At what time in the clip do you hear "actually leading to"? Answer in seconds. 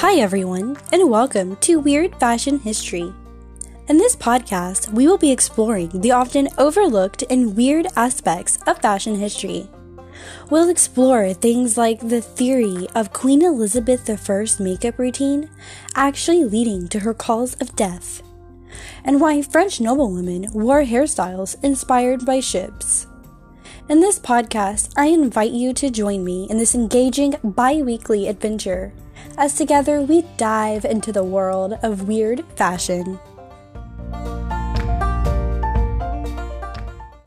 15.94-17.00